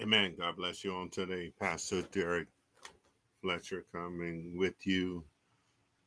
[0.00, 0.36] Amen.
[0.38, 1.52] God bless you on today.
[1.58, 2.46] Pastor Derrick
[3.42, 5.24] Fletcher coming with you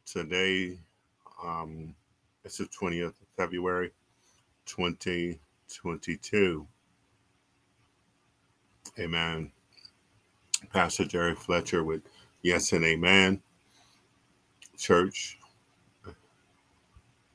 [0.06, 0.80] today.
[1.44, 1.94] Um,
[2.46, 3.92] it's the 20th of February,
[4.66, 6.66] 2022.
[8.98, 9.52] Amen.
[10.72, 12.04] Pastor Derrick Fletcher with
[12.44, 13.42] Yes and Amen
[14.78, 15.38] Church.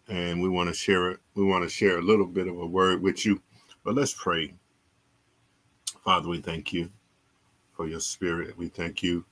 [0.08, 1.20] And we want to share it.
[1.34, 3.42] We want to share a little bit of a word with you.
[3.84, 4.54] But let's pray.
[6.06, 6.88] Father, we thank you
[7.72, 8.56] for your spirit.
[8.56, 9.24] We thank you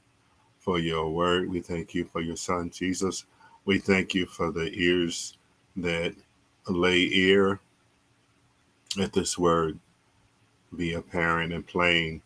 [0.58, 1.48] for your word.
[1.48, 3.26] We thank you for your son, Jesus.
[3.64, 5.38] We thank you for the ears
[5.76, 6.16] that
[6.68, 7.60] lay ear
[9.00, 9.78] at this word
[10.76, 12.20] be apparent and plain,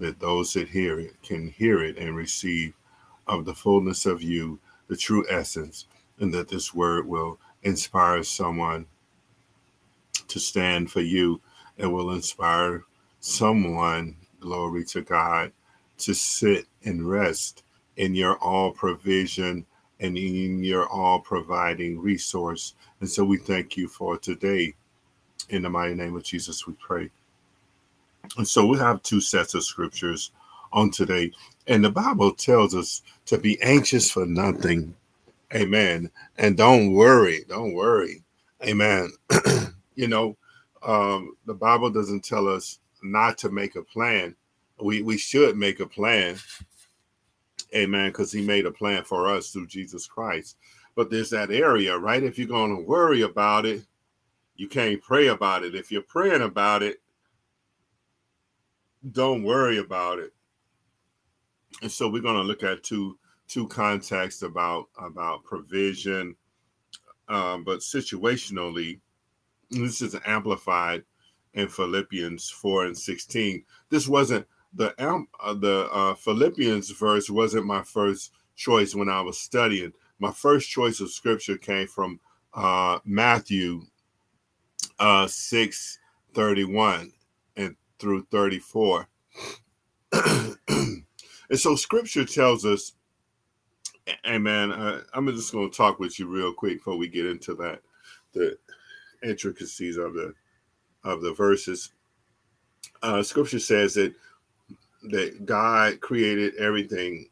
[0.00, 2.74] that those that hear it can hear it and receive
[3.28, 5.86] of the fullness of you, the true essence,
[6.18, 8.86] and that this word will inspire someone
[10.26, 11.40] to stand for you
[11.78, 12.82] and will inspire
[13.28, 15.52] someone, glory to God,
[15.98, 17.62] to sit and rest
[17.96, 19.66] in your all provision
[20.00, 22.74] and in your all providing resource.
[23.00, 24.74] And so we thank you for today.
[25.50, 27.10] In the mighty name of Jesus, we pray.
[28.36, 30.30] And so we have two sets of scriptures
[30.72, 31.32] on today.
[31.66, 34.94] And the Bible tells us to be anxious for nothing.
[35.54, 36.10] Amen.
[36.36, 37.44] And don't worry.
[37.48, 38.22] Don't worry.
[38.62, 39.10] Amen.
[39.94, 40.36] you know,
[40.82, 44.34] um, the Bible doesn't tell us not to make a plan.
[44.80, 46.36] We we should make a plan.
[47.74, 48.08] Amen.
[48.08, 50.56] Because he made a plan for us through Jesus Christ.
[50.94, 52.22] But there's that area, right?
[52.22, 53.82] If you're going to worry about it,
[54.56, 55.74] you can't pray about it.
[55.74, 57.00] If you're praying about it,
[59.12, 60.32] don't worry about it.
[61.82, 66.36] And so we're going to look at two two contexts about about provision,
[67.28, 69.00] um, but situationally,
[69.70, 71.04] this is amplified
[71.58, 73.64] in Philippians 4 and 16.
[73.90, 79.38] This wasn't the uh, the uh, Philippians verse wasn't my first choice when I was
[79.38, 79.92] studying.
[80.20, 82.20] My first choice of scripture came from
[82.54, 83.82] uh, Matthew
[85.00, 85.98] uh, 6
[86.32, 87.12] 31
[87.56, 89.08] and through 34.
[90.12, 91.04] and
[91.54, 92.92] so scripture tells us,
[94.26, 94.70] Amen.
[94.70, 97.80] Uh, I'm just going to talk with you real quick before we get into that,
[98.32, 98.56] the
[99.24, 100.34] intricacies of the
[101.08, 101.90] of the verses,
[103.02, 104.14] uh, Scripture says that
[105.04, 107.28] that God created everything,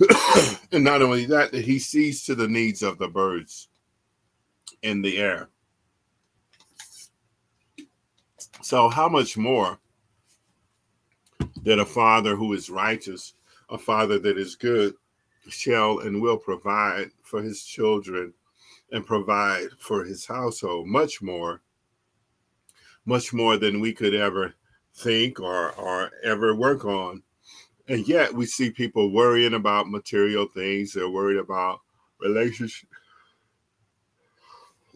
[0.72, 3.68] and not only that, that He sees to the needs of the birds
[4.82, 5.48] in the air.
[8.62, 9.78] So, how much more
[11.62, 13.34] that a father who is righteous,
[13.70, 14.94] a father that is good,
[15.48, 18.32] shall and will provide for his children
[18.92, 21.60] and provide for his household much more
[23.04, 24.54] much more than we could ever
[24.94, 27.22] think or or ever work on.
[27.88, 30.92] And yet we see people worrying about material things.
[30.92, 31.80] They're worried about
[32.20, 32.92] relationships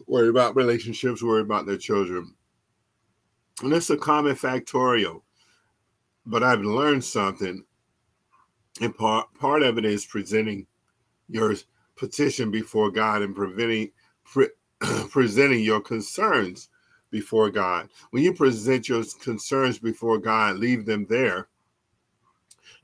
[0.05, 2.35] worried about relationships worried about their children.
[3.61, 5.21] And it's a common factorial
[6.25, 7.63] but i've learned something.
[8.81, 10.65] And part part of it is presenting
[11.29, 11.55] your
[11.95, 13.91] petition before God and preventing
[14.23, 14.49] pre-
[15.09, 16.69] presenting your concerns
[17.09, 17.89] before God.
[18.11, 21.47] When you present your concerns before God, leave them there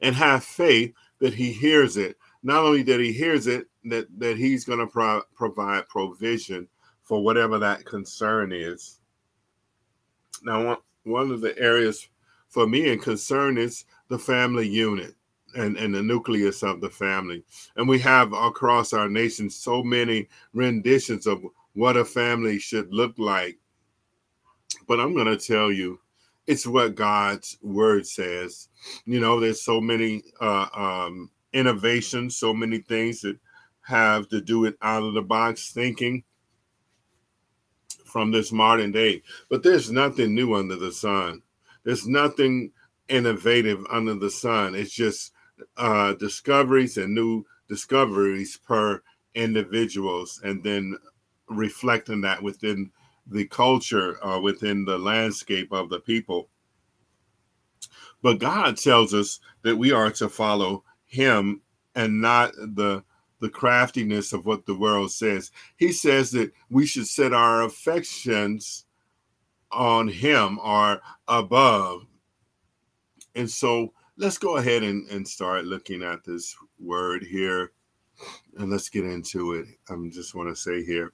[0.01, 2.17] and have faith that he hears it.
[2.43, 6.67] Not only that he hears it, that, that he's going to pro- provide provision
[7.03, 8.99] for whatever that concern is.
[10.43, 12.07] Now, one, one of the areas
[12.49, 15.15] for me in concern is the family unit
[15.55, 17.43] and, and the nucleus of the family.
[17.75, 21.43] And we have across our nation so many renditions of
[21.73, 23.57] what a family should look like.
[24.87, 25.99] But I'm going to tell you,
[26.47, 28.69] it's what God's word says.
[29.05, 33.37] You know, there's so many uh, um, innovations, so many things that
[33.81, 36.23] have to do with out of the box thinking
[38.05, 39.21] from this modern day.
[39.49, 41.41] But there's nothing new under the sun.
[41.83, 42.71] There's nothing
[43.07, 44.75] innovative under the sun.
[44.75, 45.33] It's just
[45.77, 49.01] uh, discoveries and new discoveries per
[49.35, 50.97] individuals, and then
[51.47, 52.91] reflecting that within
[53.27, 56.49] the culture, uh, within the landscape of the people.
[58.21, 61.61] But God tells us that we are to follow Him
[61.95, 63.03] and not the
[63.41, 65.51] the craftiness of what the world says.
[65.77, 68.85] He says that we should set our affections
[69.71, 72.05] on Him or above.
[73.35, 77.71] And so let's go ahead and, and start looking at this word here
[78.57, 79.65] and let's get into it.
[79.89, 81.13] I just want to say here,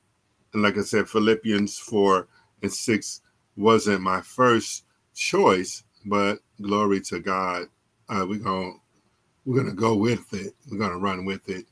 [0.53, 2.27] and like I said, Philippians 4
[2.63, 3.21] and 6
[3.57, 7.67] wasn't my first choice, but glory to God.
[8.09, 8.71] Uh, we're gonna
[9.45, 10.53] we're gonna go with it.
[10.69, 11.65] We're gonna run with it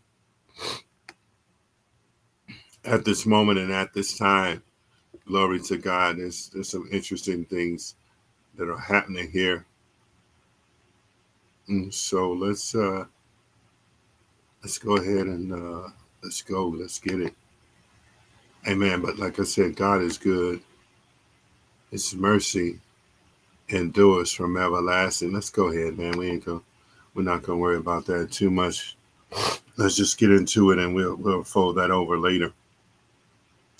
[2.85, 4.61] at this moment and at this time.
[5.25, 6.17] Glory to God.
[6.17, 7.95] There's there's some interesting things
[8.55, 9.65] that are happening here.
[11.67, 13.05] And so let's uh
[14.61, 15.89] let's go ahead and uh
[16.21, 16.67] let's go.
[16.67, 17.33] Let's get it.
[18.67, 19.01] Amen.
[19.01, 20.61] But like I said, God is good.
[21.91, 22.79] His mercy
[23.69, 25.33] endures from everlasting.
[25.33, 26.17] Let's go ahead, man.
[26.17, 26.61] We ain't going
[27.13, 28.97] we're not gonna worry about that too much.
[29.77, 32.53] Let's just get into it and we'll we'll fold that over later.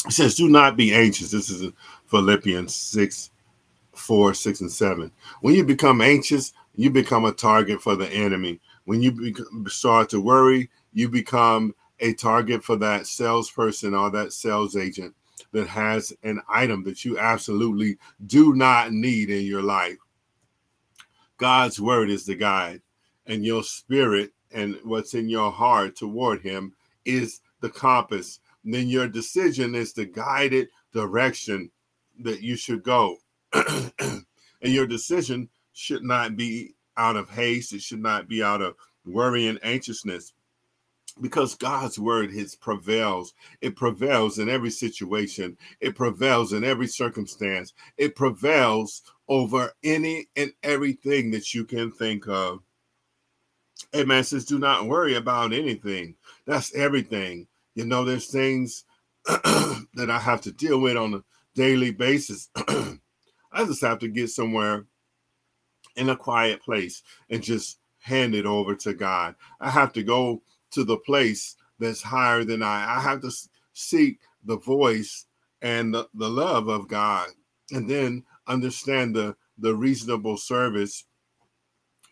[0.05, 1.31] It says, Do not be anxious.
[1.31, 1.71] This is
[2.07, 3.31] Philippians 6,
[3.95, 5.11] 4, 6, and 7.
[5.41, 8.59] When you become anxious, you become a target for the enemy.
[8.85, 9.33] When you
[9.67, 15.15] start to worry, you become a target for that salesperson or that sales agent
[15.51, 19.97] that has an item that you absolutely do not need in your life.
[21.37, 22.81] God's word is the guide,
[23.27, 26.73] and your spirit and what's in your heart toward Him
[27.05, 28.39] is the compass.
[28.63, 31.69] And then your decision is the guided direction
[32.19, 33.17] that you should go.
[33.53, 34.25] And
[34.61, 39.47] your decision should not be out of haste, it should not be out of worry
[39.47, 40.33] and anxiousness
[41.21, 43.33] because God's word his prevails.
[43.61, 45.57] It prevails in every situation.
[45.79, 47.73] It prevails in every circumstance.
[47.97, 52.59] It prevails over any and everything that you can think of.
[53.95, 54.23] Amen.
[54.23, 56.15] Says, do not worry about anything.
[56.45, 57.47] That's everything.
[57.75, 58.85] You know, there's things
[59.25, 61.23] that I have to deal with on a
[61.55, 62.49] daily basis.
[63.53, 64.85] I just have to get somewhere
[65.95, 69.35] in a quiet place and just hand it over to God.
[69.61, 70.41] I have to go
[70.71, 72.97] to the place that's higher than I.
[72.97, 73.31] I have to
[73.73, 75.25] seek the voice
[75.61, 77.27] and the, the love of God
[77.71, 81.05] and then understand the, the reasonable service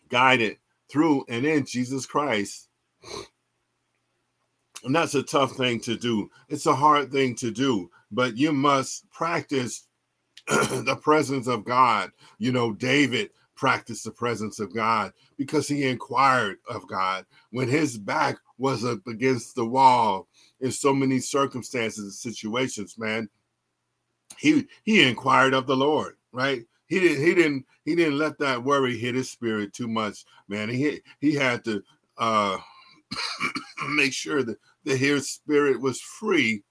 [0.08, 0.58] guided
[0.90, 2.68] through and in Jesus Christ.
[4.84, 6.30] And that's a tough thing to do.
[6.48, 9.86] It's a hard thing to do, but you must practice
[10.48, 12.10] the presence of God.
[12.38, 17.98] You know, David practiced the presence of God because he inquired of God when his
[17.98, 20.28] back was up against the wall
[20.60, 23.28] in so many circumstances and situations, man.
[24.38, 26.64] He he inquired of the Lord, right?
[26.86, 30.68] He didn't he didn't he didn't let that worry hit his spirit too much, man.
[30.68, 31.82] He he had to
[32.18, 32.58] uh
[33.90, 36.62] make sure that, that his spirit was free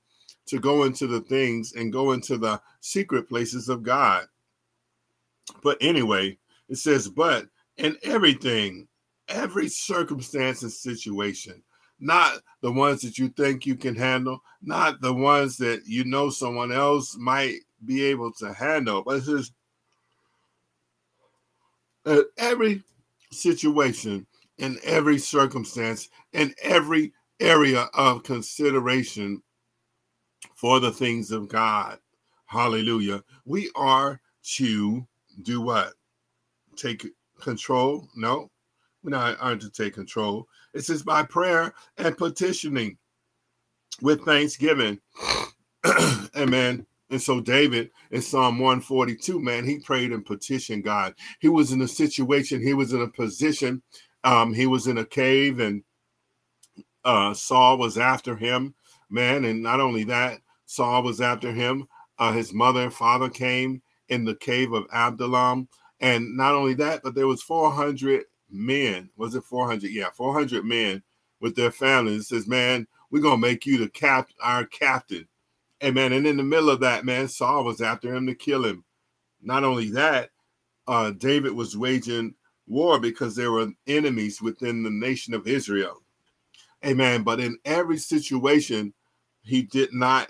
[0.48, 4.26] to go into the things and go into the secret places of God.
[5.64, 6.38] But anyway,
[6.70, 7.48] it says, but
[7.78, 8.88] in everything,
[9.28, 11.62] every circumstance and situation,
[12.00, 16.30] not the ones that you think you can handle, not the ones that you know
[16.30, 19.54] someone else might be able to handle, but just
[22.06, 22.84] uh, every
[23.32, 24.26] situation,
[24.58, 29.42] in every circumstance, in every area of consideration
[30.62, 32.00] for the things of God.
[32.46, 33.24] Hallelujah.
[33.46, 34.22] We are
[34.58, 35.08] to
[35.44, 35.94] do what?
[36.76, 37.08] take
[37.40, 38.08] control.
[38.16, 38.50] No,
[39.04, 40.48] we not aren't to take control.
[40.74, 42.98] It says by prayer and petitioning
[44.02, 45.00] with thanksgiving.
[46.38, 46.86] Amen.
[47.10, 51.14] And so David in Psalm 142, man, he prayed and petitioned God.
[51.40, 53.82] He was in a situation, he was in a position,
[54.24, 55.84] um, he was in a cave, and
[57.04, 58.76] uh Saul was after him,
[59.10, 59.44] man.
[59.44, 60.40] And not only that,
[60.72, 61.86] Saul was after him.
[62.18, 65.68] Uh, his mother and father came in the cave of Adullam.
[66.00, 69.10] And not only that, but there was 400 men.
[69.18, 69.92] Was it 400?
[69.92, 71.04] Yeah, 400 men
[71.42, 72.22] with their families.
[72.22, 75.28] It says, man, we're gonna make you the cap, our captain.
[75.84, 76.14] Amen.
[76.14, 78.86] And in the middle of that, man, Saul was after him to kill him.
[79.42, 80.30] Not only that,
[80.88, 82.34] uh, David was waging
[82.66, 86.02] war because there were enemies within the nation of Israel.
[86.86, 87.24] Amen.
[87.24, 88.94] But in every situation,
[89.42, 90.30] he did not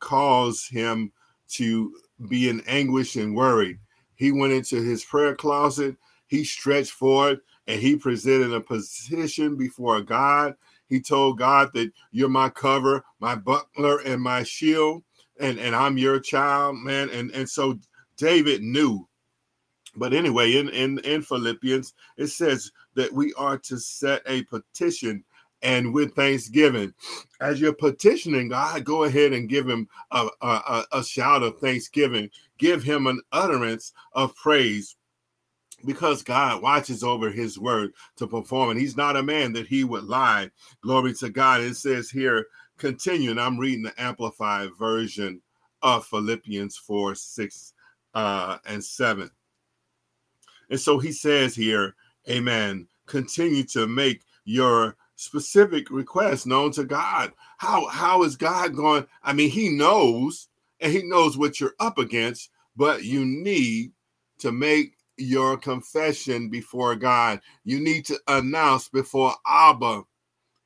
[0.00, 1.12] cause him
[1.48, 1.94] to
[2.28, 3.78] be in anguish and worried.
[4.14, 10.00] He went into his prayer closet, he stretched forward, and he presented a position before
[10.00, 10.54] God.
[10.88, 15.02] He told God that you're my cover, my buckler, and my shield,
[15.38, 17.10] and, and I'm your child, man.
[17.10, 17.78] And, and so
[18.16, 19.06] David knew.
[19.96, 25.24] But anyway, in, in, in Philippians, it says that we are to set a petition
[25.62, 26.92] and with thanksgiving.
[27.40, 32.30] As you're petitioning God, go ahead and give him a, a, a, shout of thanksgiving.
[32.58, 34.96] Give him an utterance of praise
[35.84, 39.84] because God watches over his word to perform and He's not a man that he
[39.84, 40.50] would lie.
[40.82, 41.60] Glory to God.
[41.60, 42.46] It says here,
[42.78, 45.40] continue, and I'm reading the amplified version
[45.82, 47.72] of Philippians 4 6
[48.14, 49.30] uh, and 7.
[50.70, 51.94] And so he says here,
[52.28, 52.86] Amen.
[53.06, 57.32] Continue to make your specific requests known to God.
[57.58, 59.04] How how is God going?
[59.22, 60.48] I mean, He knows,
[60.80, 63.92] and He knows what you're up against, but you need
[64.38, 67.40] to make your confession before God.
[67.64, 70.02] You need to announce before Abba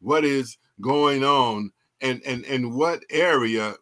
[0.01, 3.75] what is going on and and and what area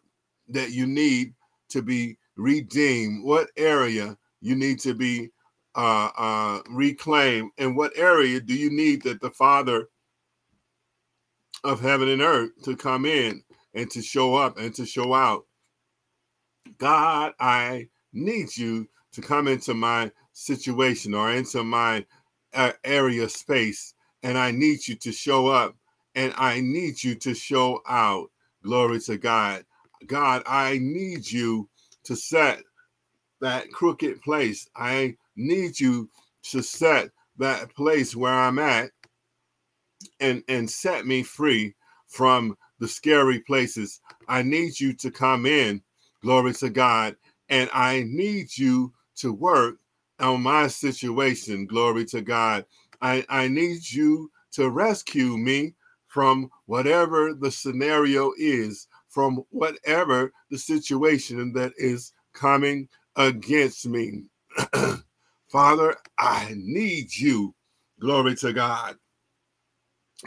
[0.47, 1.33] that you need
[1.69, 5.29] to be redeemed, what area you need to be
[5.75, 9.87] uh, uh, reclaimed, and what area do you need that the Father
[11.63, 15.45] of heaven and earth to come in and to show up and to show out.
[16.77, 22.05] God, I need you to come into my situation or into my
[22.53, 25.75] uh, area space, and I need you to show up
[26.15, 28.29] and I need you to show out.
[28.63, 29.65] Glory to God.
[30.07, 31.69] God, I need you
[32.03, 32.63] to set
[33.39, 34.67] that crooked place.
[34.75, 36.09] I need you
[36.51, 38.91] to set that place where I'm at
[40.19, 41.73] and and set me free
[42.07, 44.01] from the scary places.
[44.27, 45.81] I need you to come in,
[46.21, 47.15] glory to God,
[47.49, 49.77] and I need you to work
[50.19, 52.65] on my situation, glory to God.
[53.01, 55.73] I, I need you to rescue me
[56.07, 64.25] from whatever the scenario is, from whatever the situation that is coming against me.
[65.49, 67.55] Father, I need you.
[67.99, 68.95] Glory to God.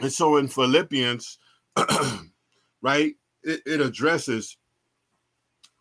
[0.01, 1.39] And so in Philippians,
[2.81, 4.57] right, it, it addresses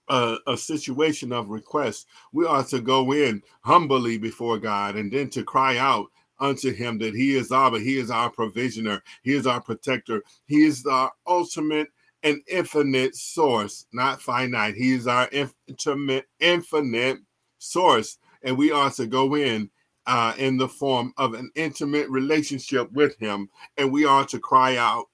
[0.09, 2.07] a, a, situation of request.
[2.33, 6.07] We are to go in humbly before God and then to cry out
[6.39, 10.65] unto him that he is our, he is our provisioner, he is our protector, he
[10.65, 11.89] is our ultimate
[12.25, 14.75] and infinite source, not finite.
[14.75, 17.19] He is our infinite, infinite
[17.59, 18.19] source.
[18.43, 19.71] And we are to go in
[20.07, 24.77] uh, in the form of an intimate relationship with Him, and we are to cry
[24.77, 25.07] out.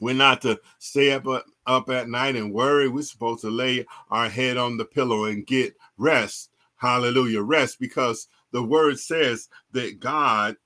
[0.00, 2.88] We're not to stay up uh, up at night and worry.
[2.88, 6.50] We're supposed to lay our head on the pillow and get rest.
[6.76, 10.56] Hallelujah, rest because the Word says that God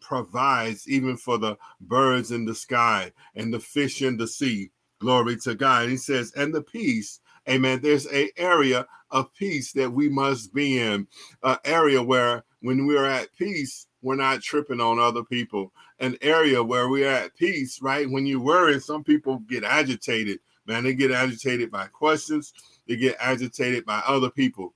[0.00, 4.70] provides even for the birds in the sky and the fish in the sea.
[5.00, 5.88] Glory to God.
[5.88, 7.80] He says, and the peace Amen.
[7.82, 11.06] There's a area of peace that we must be in,
[11.42, 15.72] an area where when we're at peace, we're not tripping on other people.
[16.00, 18.08] An area where we're at peace, right?
[18.08, 20.40] When you worry, some people get agitated.
[20.66, 22.52] Man, they get agitated by questions,
[22.86, 24.74] they get agitated by other people.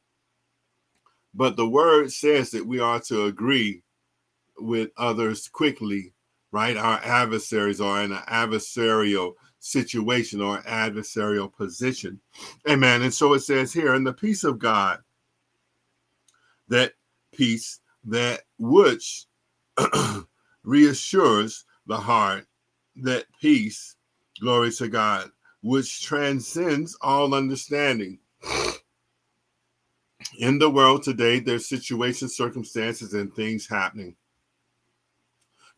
[1.34, 3.82] But the word says that we are to agree
[4.58, 6.12] with others quickly,
[6.50, 6.76] right?
[6.76, 12.20] Our adversaries are in an adversarial situation or adversarial position.
[12.68, 13.02] Amen.
[13.02, 14.98] And so it says here, in the peace of God,
[16.68, 16.94] that
[17.32, 19.26] peace that which
[20.64, 22.46] reassures the heart,
[22.96, 23.96] that peace,
[24.40, 25.30] glory to God,
[25.62, 28.18] which transcends all understanding.
[30.38, 34.16] In the world today, there's situations, circumstances, and things happening.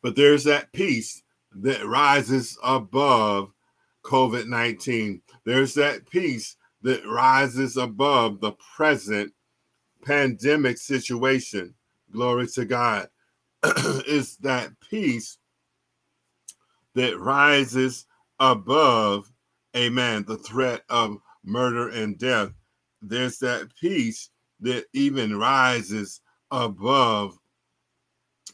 [0.02, 1.22] But there's that peace
[1.56, 3.53] that rises above
[4.04, 5.20] COVID 19.
[5.44, 9.32] There's that peace that rises above the present
[10.04, 11.74] pandemic situation.
[12.12, 13.08] Glory to God.
[14.06, 15.38] is that peace
[16.94, 18.06] that rises
[18.38, 19.32] above,
[19.76, 22.50] amen, the threat of murder and death.
[23.00, 24.30] There's that peace
[24.60, 26.20] that even rises
[26.50, 27.38] above,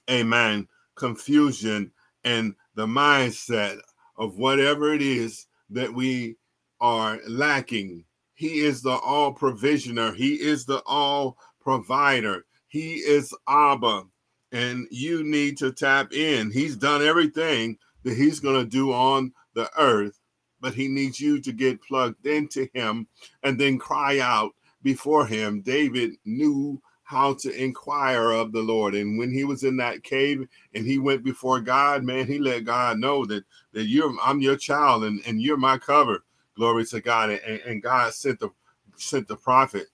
[0.08, 1.90] amen, confusion
[2.24, 3.80] and the mindset
[4.20, 6.36] of whatever it is that we
[6.80, 8.04] are lacking.
[8.34, 14.04] He is the all provisioner, He is the all provider, He is Abba,
[14.52, 16.50] and you need to tap in.
[16.50, 20.20] He's done everything that He's going to do on the earth,
[20.60, 23.08] but He needs you to get plugged into Him
[23.42, 25.62] and then cry out before Him.
[25.62, 28.94] David knew how to inquire of the Lord.
[28.94, 32.64] And when he was in that cave and he went before God, man, he let
[32.64, 36.22] God know that that you're I'm your child and, and you're my cover.
[36.56, 37.30] Glory to God.
[37.30, 38.50] And, and God sent the
[38.94, 39.88] sent the prophet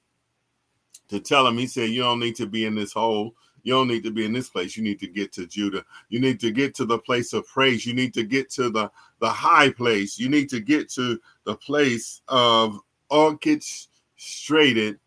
[1.09, 3.35] to tell him, he said, You don't need to be in this hole.
[3.63, 4.77] You don't need to be in this place.
[4.77, 5.87] You need to get to Judah.
[6.11, 7.87] You need to get to the place of praise.
[7.87, 10.19] You need to get to the, the high place.
[10.19, 14.99] You need to get to the place of orchestrated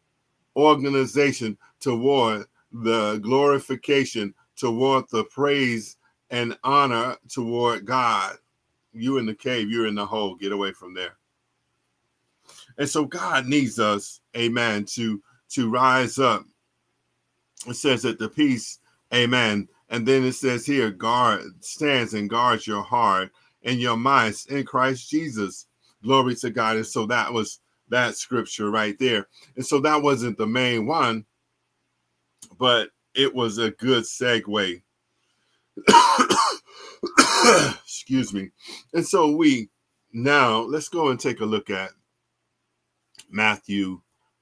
[0.56, 5.98] organization toward the glorification, toward the praise
[6.30, 8.36] and honor toward God.
[8.94, 10.36] You in the cave, you're in the hole.
[10.36, 11.18] Get away from there.
[12.78, 16.46] And so God needs us, amen, to to rise up
[17.68, 18.80] it says that the peace,
[19.14, 19.68] amen.
[19.90, 23.32] And then it says here, guard stands and guards your heart
[23.64, 25.68] and your minds in Christ Jesus.
[26.04, 26.78] Glory to God.
[26.78, 27.60] And so that was
[27.90, 29.28] that scripture right there.
[29.56, 31.26] And so that wasn't the main one,
[32.58, 34.82] but it was a good segue.
[37.84, 38.50] Excuse me.
[38.94, 39.70] And so we
[40.14, 41.92] now let's go and take a look at
[43.30, 44.02] Matthew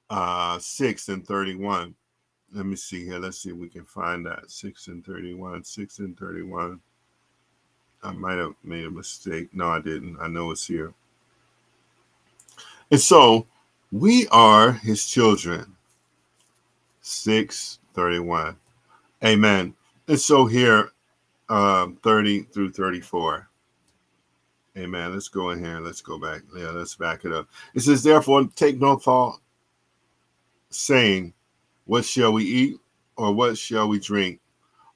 [0.09, 1.95] uh 6 and 31.
[2.53, 3.19] Let me see here.
[3.19, 5.63] Let's see if we can find that 6 and 31.
[5.63, 6.79] 6 and 31.
[8.03, 9.49] I might have made a mistake.
[9.53, 10.17] No, I didn't.
[10.21, 10.93] I know it's here.
[12.89, 13.47] And so
[13.91, 15.75] we are his children.
[17.97, 18.55] 631.
[19.25, 19.73] Amen.
[20.07, 20.91] And so here,
[21.49, 23.49] uh, 30 through 34.
[24.77, 25.13] Amen.
[25.13, 25.79] Let's go in here.
[25.79, 26.43] Let's go back.
[26.55, 27.47] Yeah, let's back it up.
[27.73, 29.39] It says, Therefore, take no thought,
[30.69, 31.33] saying,
[31.85, 32.77] What shall we eat?
[33.15, 34.39] Or what shall we drink?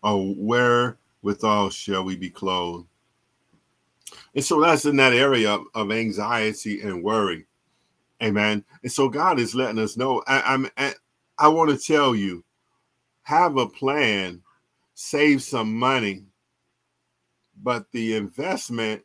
[0.04, 2.86] Or wherewithal shall we be clothed?
[4.36, 7.48] And so that's in that area of, anxiety and worry.
[8.22, 8.64] Amen.
[8.84, 10.22] And so God is letting us know.
[10.28, 10.94] I, I'm I,
[11.40, 12.44] I want to tell you,
[13.24, 14.42] have a plan,
[14.94, 16.26] save some money,
[17.62, 19.02] but the investment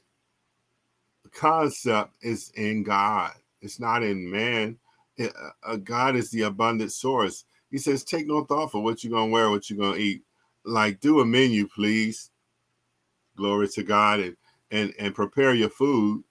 [1.32, 3.32] concept is in God.
[3.60, 4.78] It's not in man.
[5.16, 5.32] It,
[5.64, 7.44] uh, God is the abundant source.
[7.70, 10.22] He says, take no thought for what you're gonna wear, what you're gonna eat.
[10.64, 12.30] Like, do a menu, please.
[13.36, 14.36] Glory to God, and
[14.70, 16.24] and and prepare your food,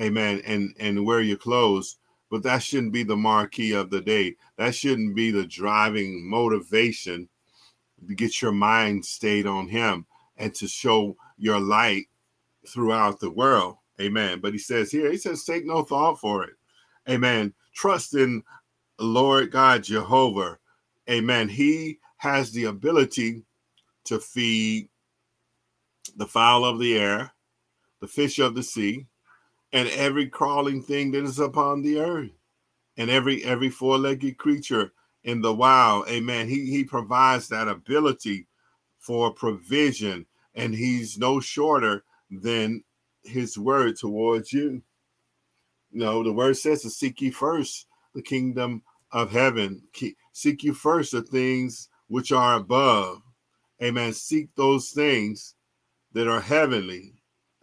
[0.00, 1.98] amen, and and wear your clothes
[2.30, 4.36] but that shouldn't be the marquee of the day.
[4.56, 7.28] That shouldn't be the driving motivation
[8.06, 10.06] to get your mind stayed on Him
[10.36, 12.06] and to show your light
[12.68, 13.76] throughout the world.
[14.00, 14.40] Amen.
[14.40, 16.54] But He says here, He says, take no thought for it.
[17.08, 17.54] Amen.
[17.74, 18.42] Trust in
[18.98, 20.58] Lord God Jehovah.
[21.08, 21.48] Amen.
[21.48, 23.44] He has the ability
[24.04, 24.88] to feed
[26.16, 27.32] the fowl of the air,
[28.00, 29.06] the fish of the sea,
[29.76, 32.30] and every crawling thing that is upon the earth
[32.96, 34.90] and every every four-legged creature
[35.24, 36.48] in the wild amen.
[36.48, 38.46] He he provides that ability
[38.98, 42.82] for provision and he's no shorter than
[43.22, 44.82] his word towards you.
[45.92, 49.82] You know the word says to seek ye first the kingdom of heaven.
[50.32, 53.20] Seek you first the things which are above.
[53.82, 54.14] Amen.
[54.14, 55.54] Seek those things
[56.12, 57.12] that are heavenly.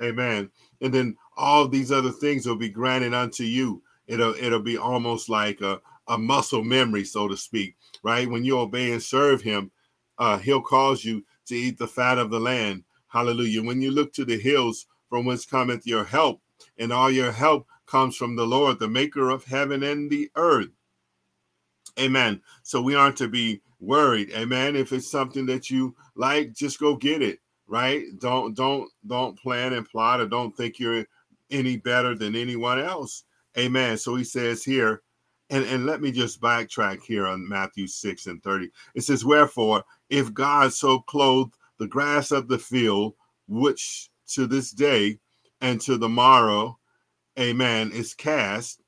[0.01, 0.51] Amen.
[0.81, 3.81] And then all these other things will be granted unto you.
[4.07, 8.29] It'll it'll be almost like a, a muscle memory, so to speak, right?
[8.29, 9.71] When you obey and serve him,
[10.17, 12.83] uh, he'll cause you to eat the fat of the land.
[13.07, 13.63] Hallelujah.
[13.63, 16.41] When you look to the hills from whence cometh your help,
[16.77, 20.69] and all your help comes from the Lord, the maker of heaven and the earth.
[21.99, 22.41] Amen.
[22.63, 24.31] So we aren't to be worried.
[24.31, 24.75] Amen.
[24.75, 27.39] If it's something that you like, just go get it.
[27.67, 28.05] Right?
[28.19, 31.05] Don't don't don't plan and plot or don't think you're
[31.51, 33.23] any better than anyone else.
[33.57, 33.97] Amen.
[33.97, 35.01] So he says here,
[35.49, 38.69] and, and let me just backtrack here on Matthew 6 and 30.
[38.95, 43.13] It says, Wherefore, if God so clothed the grass of the field,
[43.47, 45.19] which to this day
[45.61, 46.79] and to the morrow,
[47.37, 48.81] amen, is cast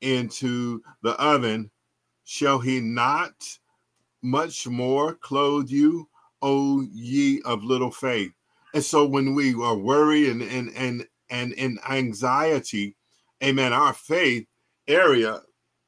[0.00, 1.70] into the oven,
[2.24, 3.32] shall he not
[4.22, 6.08] much more clothe you,
[6.40, 8.32] O ye of little faith?
[8.74, 12.96] And so when we are worried and and and and in anxiety,
[13.42, 14.46] amen, our faith
[14.88, 15.42] area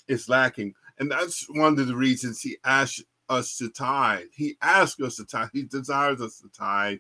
[0.08, 0.74] is lacking.
[0.98, 4.26] And that's one of the reasons he asked us to tithe.
[4.34, 5.48] He asked us to tithe.
[5.52, 6.98] He desires us to tithe.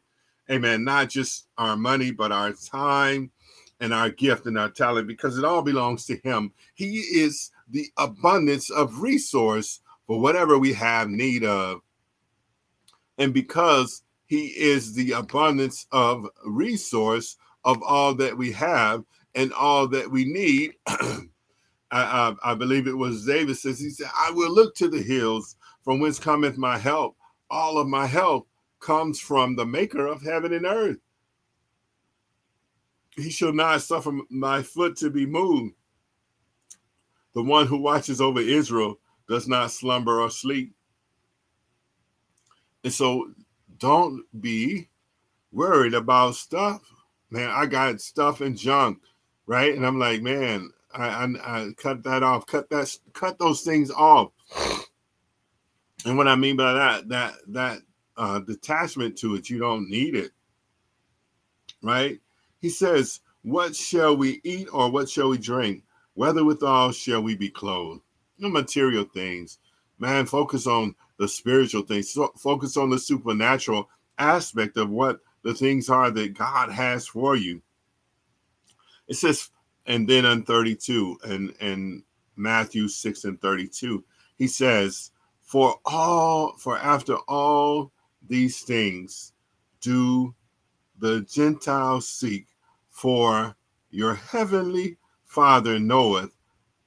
[0.50, 0.84] Amen.
[0.84, 3.30] Not just our money, but our time
[3.80, 6.52] and our gift and our talent, because it all belongs to him.
[6.74, 11.80] He is the abundance of resource for whatever we have need of.
[13.18, 19.88] And because he is the abundance of resource, of all that we have and all
[19.88, 20.74] that we need.
[20.86, 21.26] I,
[21.90, 25.56] I, I, believe it was David says, He said, I will look to the hills
[25.84, 27.16] from whence cometh my help.
[27.50, 28.48] All of my help
[28.80, 30.98] comes from the maker of heaven and earth.
[33.16, 35.74] He shall not suffer my foot to be moved.
[37.34, 40.74] The one who watches over Israel does not slumber or sleep.
[42.82, 43.32] And so
[43.78, 44.88] don't be
[45.52, 46.82] worried about stuff
[47.34, 49.00] man, I got stuff and junk,
[49.46, 49.74] right?
[49.74, 53.90] And I'm like, man, I, I, I cut that off, cut that, cut those things
[53.90, 54.30] off.
[56.06, 57.78] And what I mean by that, that that
[58.16, 60.30] uh, detachment to it, you don't need it,
[61.82, 62.20] right?
[62.60, 65.82] He says, "What shall we eat, or what shall we drink?
[66.12, 68.02] Whether withal shall we be clothed?"
[68.38, 69.58] No material things,
[69.98, 70.26] man.
[70.26, 72.12] Focus on the spiritual things.
[72.12, 77.36] So focus on the supernatural aspect of what the things are that God has for
[77.36, 77.62] you.
[79.08, 79.50] It says,
[79.86, 82.02] and then on 32 and and
[82.36, 84.02] Matthew 6 and 32,
[84.36, 85.10] he says,
[85.42, 87.92] For all, for after all
[88.26, 89.32] these things
[89.80, 90.34] do
[90.98, 92.46] the Gentiles seek,
[92.90, 93.54] for
[93.90, 94.96] your heavenly
[95.26, 96.32] Father knoweth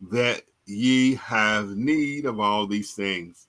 [0.02, 3.48] that ye have need of all these things.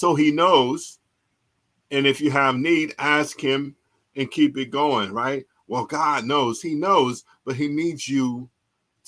[0.00, 0.98] So he knows.
[1.90, 3.76] And if you have need, ask him
[4.16, 5.44] and keep it going, right?
[5.68, 8.48] Well, God knows, He knows, but He needs you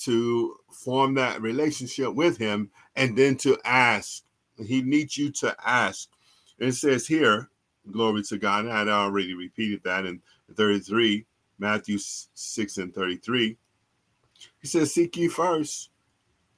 [0.01, 4.21] to form that relationship with Him and then to ask.
[4.63, 6.09] He needs you to ask.
[6.59, 7.49] And it says here,
[7.91, 8.67] glory to God.
[8.67, 10.21] I had already repeated that in
[10.55, 11.25] 33,
[11.57, 13.57] Matthew 6 and 33.
[14.61, 15.89] He says, Seek ye first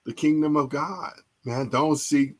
[0.03, 1.13] the kingdom of God.
[1.45, 2.35] Man, don't seek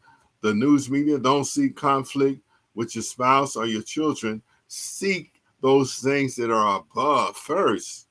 [0.46, 2.40] the news media, don't seek conflict
[2.76, 4.44] with your spouse or your children.
[4.68, 8.08] Seek those things that are above first.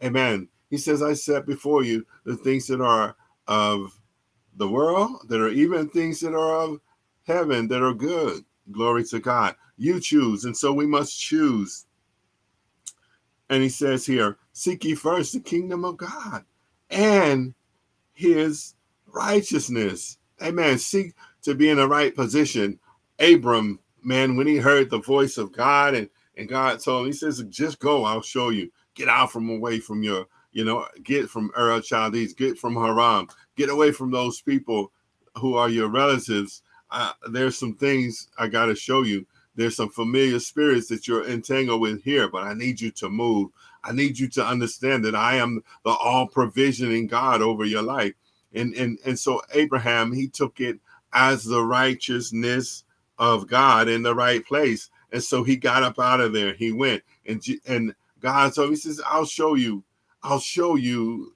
[0.00, 0.46] Amen.
[0.70, 3.16] He says, I set before you the things that are
[3.48, 3.98] of
[4.54, 6.80] the world, that are even things that are of
[7.26, 8.44] heaven, that are good.
[8.70, 9.56] Glory to God.
[9.76, 10.44] You choose.
[10.44, 11.86] And so we must choose.
[13.50, 16.44] And he says here, Seek ye first the kingdom of God
[16.90, 17.52] and
[18.12, 18.74] his
[19.06, 20.18] righteousness.
[20.40, 20.78] Amen.
[20.78, 22.78] Seek to be in the right position.
[23.18, 27.12] Abram, man, when he heard the voice of God and and God told him, He
[27.12, 28.70] says, just go, I'll show you.
[28.94, 33.28] Get out from away from your, you know, get from Ur Chaldees, get from Haran,
[33.56, 34.92] get away from those people
[35.36, 36.62] who are your relatives.
[36.90, 39.26] Uh, there's some things I got to show you.
[39.56, 43.50] There's some familiar spirits that you're entangled with here, but I need you to move.
[43.84, 48.14] I need you to understand that I am the all provisioning God over your life.
[48.54, 50.78] And and and so Abraham, he took it
[51.14, 52.84] as the righteousness
[53.18, 54.90] of God in the right place.
[55.12, 56.54] And so he got up out of there.
[56.54, 59.84] He went and and God so He says, I'll show you,
[60.22, 61.34] I'll show you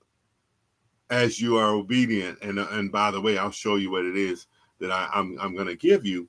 [1.11, 2.39] as you are obedient.
[2.43, 4.47] And and by the way, I'll show you what it is
[4.81, 6.29] that I, I'm I'm gonna give you.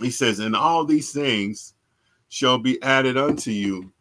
[0.00, 1.74] He says, and all these things
[2.28, 3.92] shall be added unto you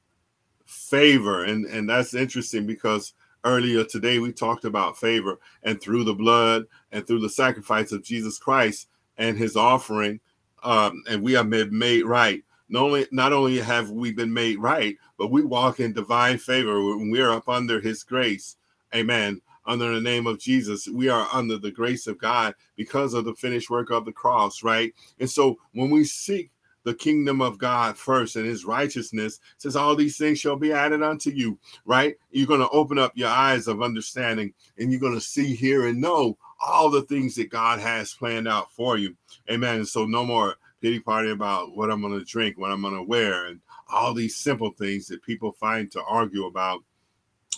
[0.66, 1.44] favor.
[1.44, 6.66] And and that's interesting because earlier today we talked about favor and through the blood
[6.92, 10.20] and through the sacrifice of Jesus Christ and his offering
[10.64, 12.44] um, and we have made, made right.
[12.70, 16.82] Not only, not only have we been made right, but we walk in divine favor
[16.82, 18.58] when we are up under his grace.
[18.94, 19.42] Amen.
[19.66, 23.36] Under the name of Jesus, we are under the grace of God because of the
[23.36, 24.94] finished work of the cross, right?
[25.20, 26.52] And so when we seek
[26.84, 31.04] the kingdom of God first and his righteousness says all these things shall be added
[31.04, 32.16] unto you, right?
[32.32, 35.88] You're going to open up your eyes of understanding and you're going to see, hear,
[35.88, 39.16] and know all the things that God has planned out for you.
[39.50, 39.76] Amen.
[39.76, 42.96] And so no more pity party about what I'm going to drink, what I'm going
[42.96, 43.60] to wear, and
[43.92, 46.84] all these simple things that people find to argue about.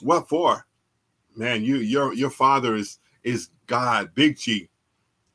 [0.01, 0.65] What for?
[1.35, 4.69] Man, you your your father is is God, Big G,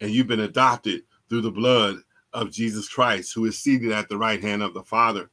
[0.01, 1.99] and you've been adopted through the blood
[2.37, 5.31] of Jesus Christ, who is seated at the right hand of the Father.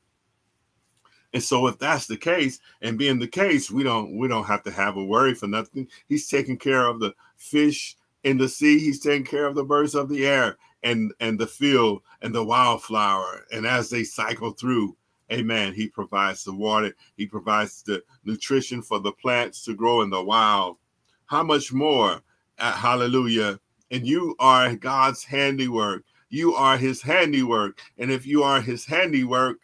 [1.34, 4.64] And so if that's the case, and being the case, we don't we don't have
[4.64, 5.88] to have a worry for nothing.
[6.08, 9.96] He's taking care of the fish in the sea, he's taking care of the birds
[9.96, 13.46] of the air and and the field and the wildflower.
[13.52, 14.96] And as they cycle through,
[15.30, 20.10] amen, he provides the water, he provides the nutrition for the plants to grow in
[20.10, 20.78] the wild.
[21.26, 22.22] How much more?
[22.60, 23.60] Uh, hallelujah.
[23.92, 26.06] And you are God's handiwork.
[26.34, 27.80] You are his handiwork.
[28.00, 29.60] And if you are his handiwork,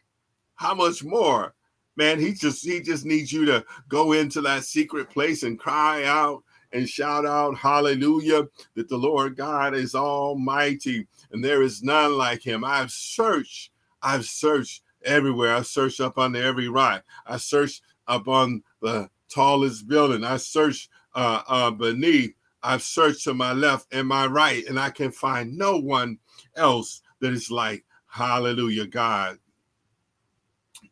[0.53, 1.55] how much more?
[1.95, 6.03] Man, he just he just needs you to go into that secret place and cry
[6.03, 12.15] out and shout out hallelujah that the Lord God is almighty and there is none
[12.15, 12.63] like him.
[12.63, 13.71] I've searched,
[14.03, 15.55] I've searched everywhere.
[15.55, 17.03] I searched up under every rock.
[17.25, 20.23] I searched up on the tallest building.
[20.23, 22.35] I searched uh, uh, beneath.
[22.61, 26.17] I've searched to my left and my right, and I can find no one
[26.55, 29.37] else that is like hallelujah God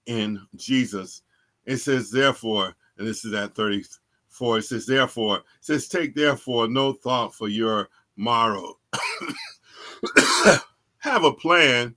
[0.06, 1.24] in Jesus.
[1.66, 6.68] It says, therefore, and this is at 34, it says, therefore, it says, take therefore
[6.68, 8.78] no thought for your morrow.
[11.00, 11.96] Have a plan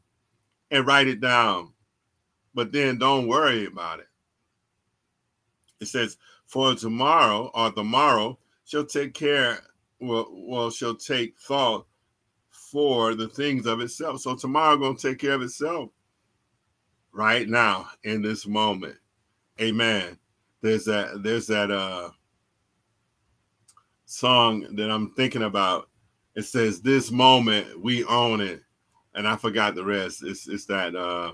[0.71, 1.73] and write it down,
[2.55, 4.09] but then don't worry about it.
[5.81, 8.39] It says, for tomorrow or tomorrow
[8.71, 9.59] shall take care,
[9.99, 11.87] well, well, shall take thought
[12.51, 14.21] for the things of itself.
[14.21, 15.91] So tomorrow gonna take care of itself
[17.11, 18.95] right now in this moment.
[19.61, 20.17] Amen.
[20.61, 22.11] There's that there's that uh
[24.05, 25.89] song that I'm thinking about.
[26.37, 28.63] It says this moment we own it.
[29.17, 30.23] and I forgot the rest.
[30.23, 31.33] It's it's that uh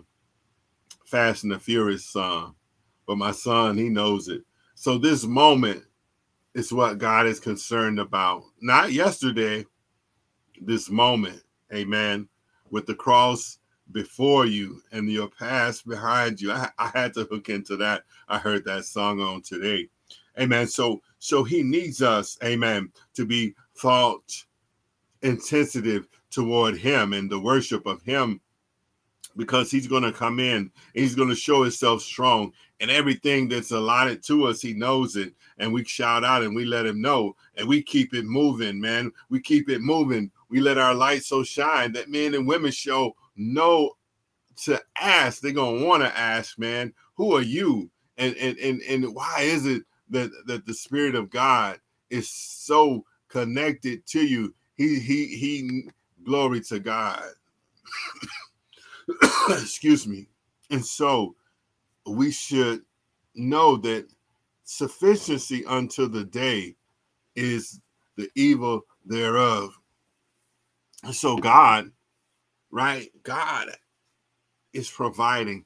[1.05, 2.55] Fast and the Furious song.
[3.07, 4.43] But my son, he knows it.
[4.75, 5.85] So this moment
[6.57, 8.45] is what God is concerned about.
[8.63, 9.67] Not yesterday,
[10.59, 11.43] this moment.
[11.73, 12.29] Amen.
[12.71, 13.59] With the cross
[13.93, 16.51] before you and your past behind you.
[16.53, 18.05] I, I had to hook into that.
[18.29, 19.91] I heard that song on today.
[20.41, 20.67] Amen.
[20.67, 24.33] So so he needs us, amen, to be thought
[25.21, 28.41] insensitive toward him and the worship of him
[29.37, 33.49] because he's going to come in and he's going to show himself strong and everything
[33.49, 37.01] that's allotted to us he knows it and we shout out and we let him
[37.01, 39.11] know and we keep it moving man.
[39.31, 40.31] We keep it moving.
[40.49, 43.97] We let our light so shine that men and women show no
[44.65, 45.41] to ask.
[45.41, 47.91] They're to want to ask man who are you?
[48.19, 51.79] And, and and and why is it that that the spirit of god
[52.11, 54.55] is so connected to you?
[54.75, 55.91] He he he
[56.25, 57.25] glory to god.
[59.51, 60.29] Excuse me.
[60.71, 61.35] And so
[62.07, 62.83] we should
[63.35, 64.07] know that
[64.65, 66.77] sufficiency unto the day
[67.35, 67.81] is
[68.17, 69.77] the evil thereof.
[71.05, 71.91] And so god
[72.71, 73.69] right god
[74.73, 75.65] is providing.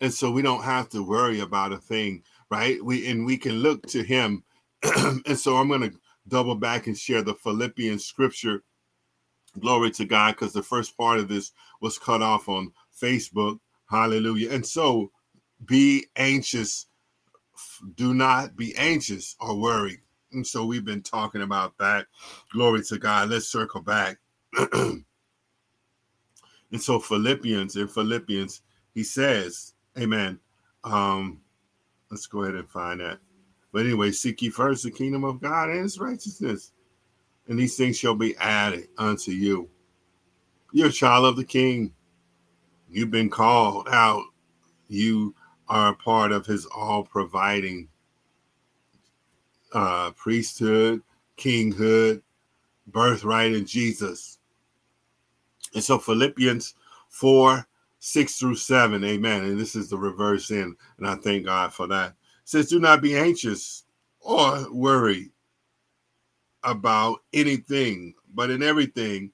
[0.00, 2.82] And so we don't have to worry about a thing right?
[2.84, 4.42] We and we can look to him.
[5.26, 5.92] And so i'm going to
[6.28, 8.62] double back and share the philippians scripture.
[9.58, 13.58] Glory to god because the first part of this was cut off on facebook.
[13.88, 14.52] Hallelujah.
[14.52, 15.10] And so
[15.64, 16.86] be anxious.
[17.94, 20.00] Do not be anxious or worried.
[20.32, 22.06] And so we've been talking about that.
[22.52, 23.30] Glory to god.
[23.30, 24.18] Let's circle back.
[26.72, 30.38] And so philippians in philippians he says amen.
[30.84, 31.40] Um
[32.10, 33.18] let's go ahead and find that.
[33.72, 36.72] But anyway seek ye first the kingdom of god and his righteousness
[37.48, 39.68] and these things shall be added unto you.
[40.72, 41.92] You're a child of the king.
[42.90, 44.24] You've been called out.
[44.88, 45.34] You
[45.68, 47.88] are a part of his all providing
[49.72, 51.02] uh, priesthood,
[51.36, 52.22] kinghood,
[52.86, 54.38] birthright in Jesus.
[55.74, 56.74] And so Philippians
[57.08, 57.66] 4
[57.98, 59.44] 6 through 7, amen.
[59.44, 60.76] And this is the reverse end.
[60.98, 62.10] And I thank God for that.
[62.10, 63.84] It says, Do not be anxious
[64.20, 65.30] or worried
[66.62, 69.32] about anything, but in everything,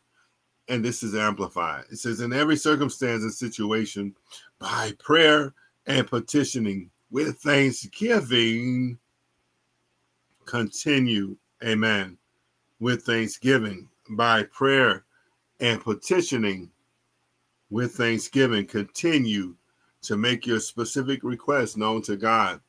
[0.69, 1.85] and this is amplified.
[1.91, 4.15] It says, In every circumstance and situation,
[4.59, 5.53] by prayer
[5.87, 8.99] and petitioning with thanksgiving,
[10.45, 12.17] continue, amen,
[12.81, 15.05] with thanksgiving by prayer
[15.61, 16.71] and petitioning
[17.71, 19.55] with thanksgiving, continue
[20.03, 22.61] to make your specific request known to God.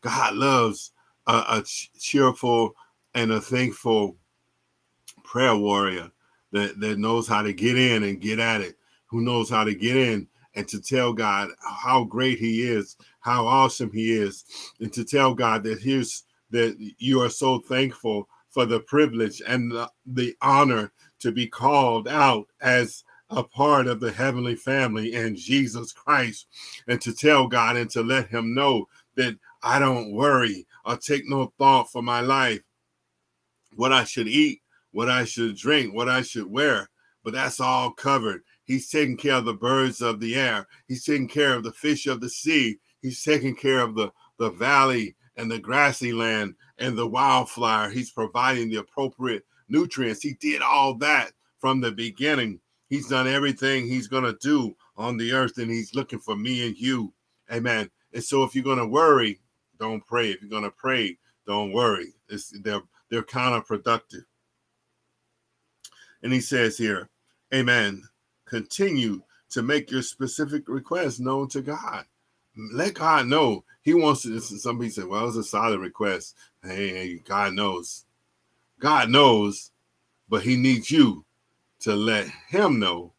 [0.00, 0.92] God loves
[1.26, 1.64] a, a
[1.98, 2.74] cheerful
[3.14, 4.16] and a thankful
[5.24, 6.10] prayer warrior
[6.52, 9.74] that, that knows how to get in and get at it, who knows how to
[9.74, 14.44] get in and to tell God how great He is, how awesome He is,
[14.80, 19.70] and to tell God that He's that you are so thankful for the privilege and
[19.70, 25.36] the, the honor to be called out as a part of the heavenly family in
[25.36, 26.46] Jesus Christ,
[26.88, 31.28] and to tell God and to let Him know that I don't worry or take
[31.28, 32.62] no thought for my life,
[33.76, 36.90] what I should eat, what I should drink, what I should wear,
[37.22, 38.42] but that's all covered.
[38.70, 40.68] He's taking care of the birds of the air.
[40.86, 42.78] He's taking care of the fish of the sea.
[43.02, 47.90] He's taking care of the, the valley and the grassy land and the wildflower.
[47.90, 50.22] He's providing the appropriate nutrients.
[50.22, 52.60] He did all that from the beginning.
[52.88, 56.68] He's done everything he's going to do on the earth, and he's looking for me
[56.68, 57.12] and you.
[57.52, 57.90] Amen.
[58.12, 59.40] And so if you're going to worry,
[59.80, 60.30] don't pray.
[60.30, 62.14] If you're going to pray, don't worry.
[62.28, 64.22] It's, they're, they're counterproductive.
[66.22, 67.10] And he says here,
[67.52, 68.04] Amen.
[68.50, 72.04] Continue to make your specific requests known to God.
[72.72, 73.64] Let God know.
[73.82, 74.40] He wants to.
[74.40, 76.36] Somebody said, Well, it's a solid request.
[76.62, 78.06] Hey, God knows.
[78.80, 79.70] God knows,
[80.28, 81.24] but He needs you
[81.80, 83.12] to let Him know.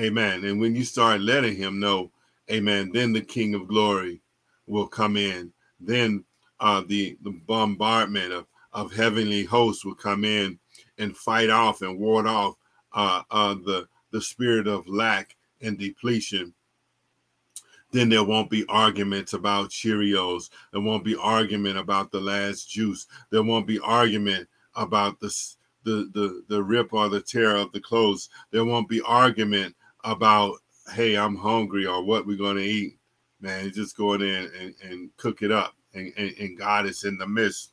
[0.00, 0.44] Amen.
[0.44, 2.12] And when you start letting Him know,
[2.50, 4.20] Amen, then the King of Glory
[4.66, 5.52] will come in.
[5.80, 6.24] Then
[6.60, 10.58] uh, the, the bombardment of, of heavenly hosts will come in
[10.98, 12.54] and fight off and ward off
[12.92, 16.54] uh, uh, the the spirit of lack and depletion.
[17.90, 20.48] Then there won't be arguments about Cheerios.
[20.72, 23.06] There won't be argument about the last juice.
[23.30, 25.34] There won't be argument about the
[25.84, 28.30] the the, the rip or the tear of the clothes.
[28.50, 30.56] There won't be argument about
[30.94, 32.98] hey I'm hungry or what we're gonna eat.
[33.40, 37.18] Man, just go in and, and cook it up, and, and, and God is in
[37.18, 37.72] the midst.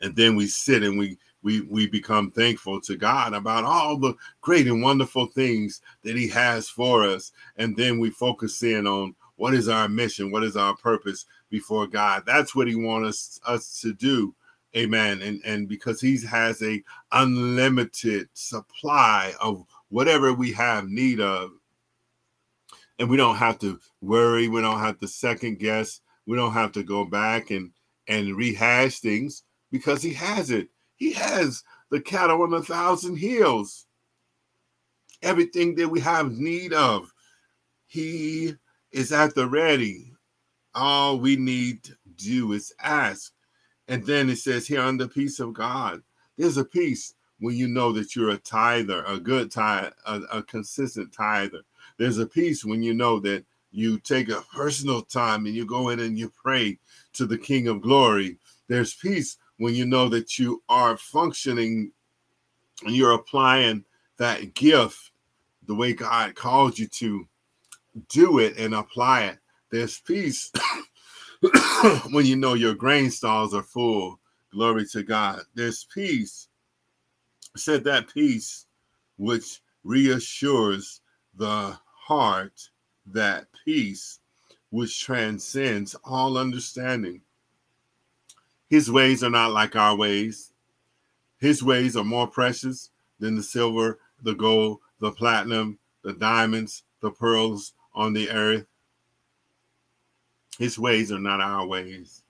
[0.00, 4.14] And then we sit and we we we become thankful to God about all the
[4.40, 9.14] great and wonderful things that He has for us, and then we focus in on
[9.36, 12.24] what is our mission, what is our purpose before God.
[12.26, 14.34] That's what He wants us us to do,
[14.74, 15.20] Amen.
[15.22, 21.50] And and because He has a unlimited supply of whatever we have need of,
[22.98, 26.72] and we don't have to worry, we don't have to second guess, we don't have
[26.72, 27.70] to go back and
[28.08, 33.86] and rehash things because He has it he has the cattle on a thousand hills.
[35.22, 37.12] Everything that we have need of,
[37.86, 38.54] He
[38.92, 40.12] is at the ready.
[40.74, 43.32] All we need to do is ask.
[43.88, 46.02] And then it says here on the peace of God,
[46.36, 50.42] there's a peace when you know that you're a tither, a good tither, a, a
[50.42, 51.60] consistent tither.
[51.98, 55.90] There's a peace when you know that you take a personal time and you go
[55.90, 56.78] in and you pray
[57.14, 58.38] to the King of Glory.
[58.68, 61.92] There's peace when you know that you are functioning
[62.84, 63.84] and you're applying
[64.18, 65.12] that gift
[65.66, 67.26] the way God called you to
[68.08, 69.38] do it and apply it.
[69.70, 70.52] There's peace
[72.10, 74.20] when you know your grain stalls are full.
[74.52, 75.40] Glory to God.
[75.54, 76.48] There's peace.
[77.56, 78.66] said that peace
[79.16, 81.00] which reassures
[81.36, 82.70] the heart,
[83.06, 84.20] that peace
[84.70, 87.20] which transcends all understanding.
[88.74, 90.52] His ways are not like our ways.
[91.38, 97.12] His ways are more precious than the silver, the gold, the platinum, the diamonds, the
[97.12, 98.66] pearls on the earth.
[100.58, 102.24] His ways are not our ways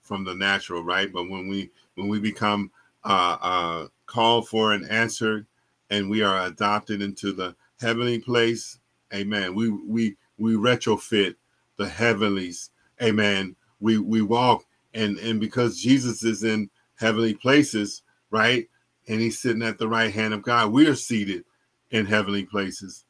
[0.00, 1.12] from the natural, right?
[1.12, 2.70] But when we when we become
[3.04, 5.44] uh, uh, called for and answered,
[5.90, 8.78] and we are adopted into the heavenly place,
[9.12, 9.54] Amen.
[9.54, 11.34] We we we retrofit
[11.76, 12.70] the heavenlies,
[13.02, 13.56] Amen.
[13.78, 18.68] We we walk and and because Jesus is in heavenly places, right?
[19.08, 20.72] And he's sitting at the right hand of God.
[20.72, 21.44] We are seated
[21.90, 23.04] in heavenly places.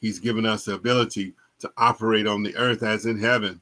[0.00, 3.60] He's given us the ability to operate on the earth as in heaven.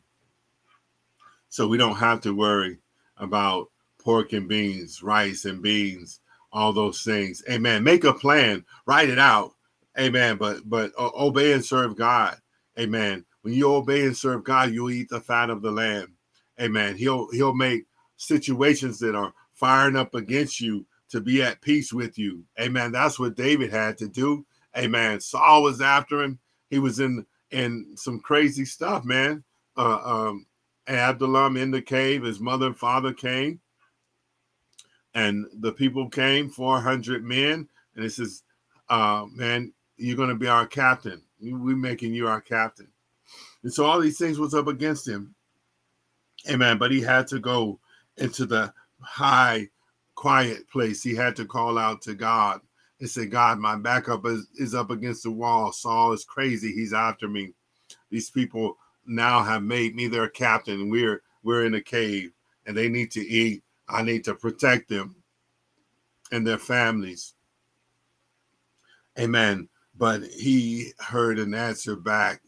[1.51, 2.79] So we don't have to worry
[3.19, 6.21] about pork and beans, rice and beans,
[6.53, 7.43] all those things.
[7.51, 7.85] Amen.
[7.85, 9.53] Make a plan, write it out.
[9.99, 10.37] Amen.
[10.37, 12.39] But but uh, obey and serve God.
[12.79, 13.25] Amen.
[13.43, 16.09] When you obey and serve God, you'll eat the fat of the land.
[16.61, 16.97] Amen.
[16.97, 22.19] He'll he'll make situations that are firing up against you to be at peace with
[22.19, 22.45] you.
[22.61, 22.93] Amen.
[22.93, 24.45] That's what David had to do.
[24.77, 25.21] Amen.
[25.21, 26.39] Saul was after him.
[26.69, 29.43] He was in in some crazy stuff, man.
[29.77, 30.47] Uh, um,
[30.87, 32.23] Absalom in the cave.
[32.23, 33.61] His mother and father came,
[35.15, 38.43] and the people came, four hundred men, and it says,
[38.89, 41.23] uh, "Man, you're going to be our captain.
[41.41, 42.89] We're making you our captain."
[43.63, 45.35] And so all these things was up against him.
[46.49, 46.79] Amen.
[46.79, 47.79] But he had to go
[48.17, 49.69] into the high,
[50.15, 51.03] quiet place.
[51.03, 52.61] He had to call out to God
[53.01, 55.73] and say, God, my backup is, is up against the wall.
[55.73, 56.73] Saul is crazy.
[56.73, 57.53] He's after me.
[58.11, 58.77] These people
[59.07, 60.89] now have made me their captain.
[60.89, 62.33] We're we're in a cave
[62.67, 63.63] and they need to eat.
[63.89, 65.17] I need to protect them
[66.31, 67.35] and their families.
[69.19, 69.69] Amen.
[69.97, 72.43] But he heard an answer back.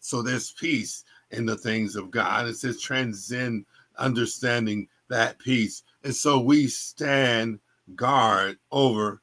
[0.00, 1.04] So there's peace
[1.34, 2.46] in the things of God.
[2.46, 3.66] It says transcend
[3.98, 5.82] understanding that peace.
[6.02, 7.60] And so we stand
[7.94, 9.20] guard over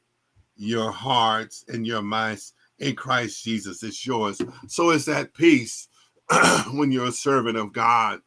[0.55, 3.83] your hearts and your minds in Christ Jesus.
[3.83, 4.41] It's yours.
[4.67, 5.87] So it's that peace
[6.71, 8.19] when you're a servant of God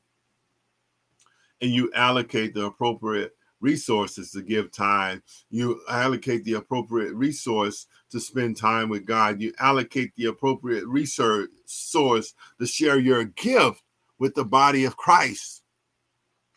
[1.61, 3.33] and you allocate the appropriate
[3.65, 5.23] resources to give time.
[5.51, 9.41] You allocate the appropriate resource to spend time with God.
[9.41, 13.83] You allocate the appropriate resource source to share your gift
[14.19, 15.63] with the body of Christ.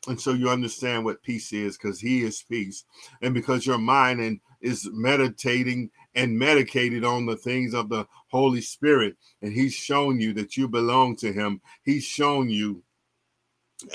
[0.08, 2.84] And so you understand what peace is because he is peace.
[3.22, 8.62] And because your mind and is meditating and medicated on the things of the Holy
[8.62, 11.62] Spirit, and he's shown you that you belong to him.
[11.84, 12.84] He's shown you,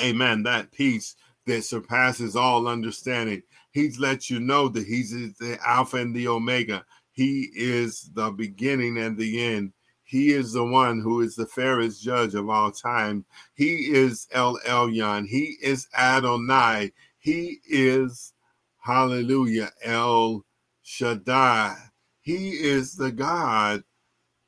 [0.01, 1.17] amen, that peace
[1.47, 3.43] that surpasses all understanding.
[3.73, 6.85] He's let you know that he's the Alpha and the Omega.
[7.13, 9.73] He is the beginning and the end.
[10.05, 13.25] He is the one who is the fairest judge of all time.
[13.55, 15.27] He is El Elyon.
[15.27, 16.93] He is Adonai.
[17.19, 18.35] He is,
[18.79, 20.45] hallelujah, El
[20.83, 21.77] Shaddai.
[22.21, 23.85] He is the God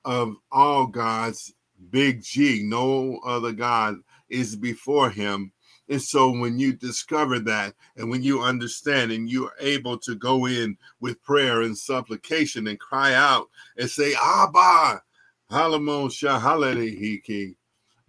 [0.05, 1.55] of all gods,
[1.91, 2.63] big G.
[2.63, 3.97] No other God
[4.29, 5.53] is before him.
[5.89, 10.47] And so when you discover that and when you understand and you're able to go
[10.47, 15.03] in with prayer and supplication and cry out and say, Abba,
[15.51, 17.57] Halamon Shahalerihiki,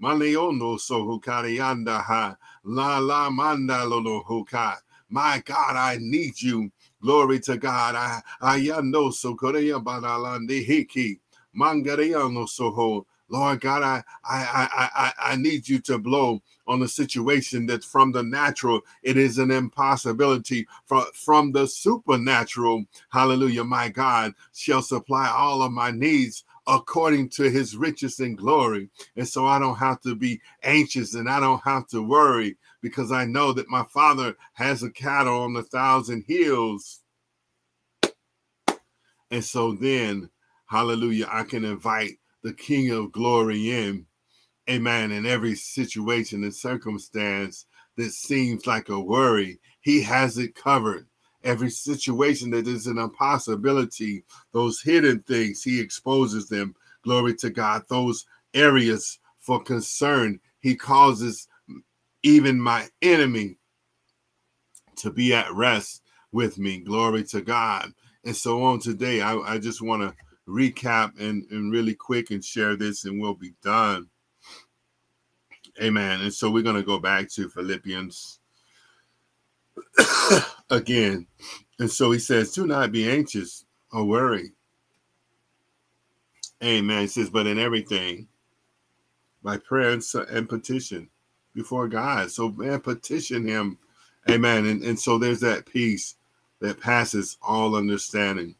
[0.01, 4.75] Maleono Sohukarianda Ha, La La Manda Lolo Huka.
[5.09, 6.71] My God, I need you.
[7.01, 7.95] Glory to God.
[7.95, 11.19] I I know so korea banalande hiki.
[11.57, 13.05] Mangareano soho.
[13.29, 18.11] Lord God, I, I I I need you to blow on the situation that from
[18.11, 20.67] the natural it is an impossibility.
[20.85, 27.49] From from the supernatural, hallelujah, my God shall supply all of my needs according to
[27.49, 28.89] his riches and glory.
[29.15, 33.11] And so I don't have to be anxious and I don't have to worry because
[33.11, 37.01] I know that my father has a cattle on a thousand hills.
[39.31, 40.29] And so then,
[40.67, 44.05] hallelujah, I can invite the King of glory in,
[44.69, 47.65] amen, in every situation and circumstance
[47.97, 49.59] that seems like a worry.
[49.81, 51.07] He has it covered
[51.43, 56.75] every situation that is an impossibility, those hidden things, he exposes them.
[57.03, 57.81] Glory to God.
[57.89, 61.47] Those areas for concern, he causes
[62.21, 63.57] even my enemy
[64.97, 66.79] to be at rest with me.
[66.79, 67.91] Glory to God.
[68.23, 70.13] And so on today, I, I just want to
[70.47, 74.09] recap and, and really quick and share this, and we'll be done.
[75.81, 76.21] Amen.
[76.21, 78.39] And so we're going to go back to Philippians
[80.69, 81.27] again.
[81.79, 84.53] And so he says, Do not be anxious or worry.
[86.63, 87.01] Amen.
[87.01, 88.27] He says, But in everything,
[89.43, 89.97] by prayer
[90.29, 91.09] and petition
[91.53, 92.31] before God.
[92.31, 93.77] So, man, petition him.
[94.29, 94.65] Amen.
[94.65, 96.15] And, and so there's that peace
[96.59, 98.55] that passes all understanding.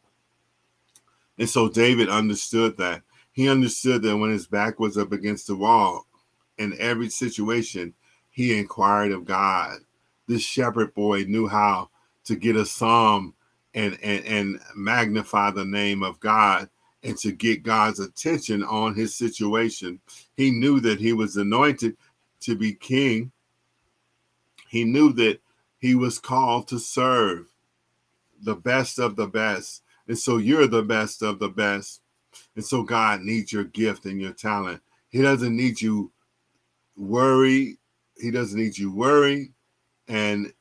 [1.38, 3.02] And so David understood that.
[3.32, 6.06] He understood that when his back was up against the wall,
[6.58, 7.92] in every situation,
[8.30, 9.80] he inquired of God
[10.26, 11.90] this shepherd boy knew how
[12.24, 13.34] to get a psalm
[13.74, 16.68] and, and, and magnify the name of God
[17.02, 20.00] and to get God's attention on his situation.
[20.36, 21.96] He knew that he was anointed
[22.40, 23.30] to be king.
[24.68, 25.40] He knew that
[25.78, 27.46] he was called to serve
[28.42, 29.82] the best of the best.
[30.08, 32.00] And so you're the best of the best.
[32.54, 34.80] And so God needs your gift and your talent.
[35.08, 36.12] He doesn't need you
[36.96, 37.78] worry.
[38.16, 39.52] He doesn't need you worry
[40.08, 40.52] and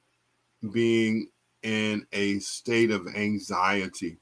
[0.72, 1.30] being
[1.64, 4.18] in a state of anxiety.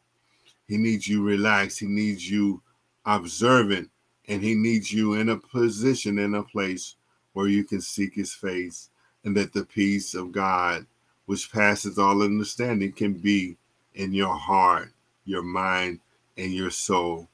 [0.68, 1.80] He needs you relaxed.
[1.80, 2.62] He needs you
[3.06, 3.90] observant.
[4.28, 6.96] And he needs you in a position, in a place
[7.34, 8.90] where you can seek his face
[9.26, 10.86] and that the peace of God,
[11.26, 13.58] which passes all understanding, can be
[13.96, 14.92] in your heart,
[15.26, 16.00] your mind,
[16.38, 17.30] and your soul.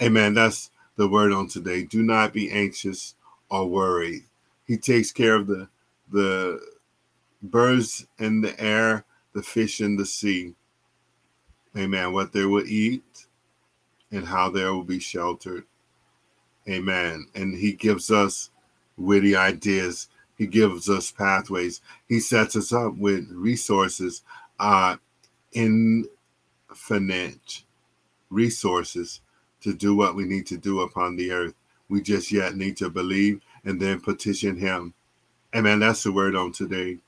[0.00, 0.34] Amen.
[0.34, 1.84] That's the word on today.
[1.84, 3.14] Do not be anxious
[3.50, 4.24] or worried.
[4.66, 5.68] He takes care of the
[6.10, 6.60] the
[7.42, 10.54] birds in the air, the fish in the sea.
[11.76, 12.12] Amen.
[12.12, 13.26] What they will eat
[14.10, 15.64] and how they will be sheltered.
[16.68, 17.26] Amen.
[17.34, 18.50] And he gives us
[18.96, 20.08] witty ideas.
[20.36, 21.80] He gives us pathways.
[22.08, 24.22] He sets us up with resources,
[24.58, 24.96] uh,
[26.72, 27.62] infinite
[28.30, 29.20] resources
[29.60, 31.54] to do what we need to do upon the earth.
[31.88, 34.94] We just yet need to believe and then petition him.
[35.54, 35.80] Amen.
[35.80, 36.98] That's the word on today.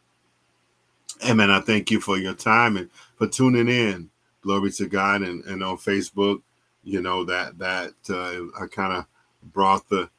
[1.27, 1.51] Amen.
[1.51, 4.11] I thank you for your time and for tuning in.
[4.43, 5.23] Glory to God.
[5.23, 6.43] And, and on Facebook,
[6.83, 9.07] you know, that that uh, I kind of
[9.55, 10.11] brought the